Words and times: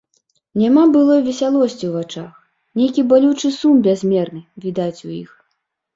Няма 0.61 0.83
былой 0.95 1.19
весялосці 1.27 1.77
ў 1.87 1.91
вачах, 1.97 2.31
нейкі 2.81 3.01
балючы 3.11 3.47
сум 3.59 3.75
бязмерны 3.89 4.41
відаць 4.65 4.99
у 5.11 5.13
іх. 5.23 5.31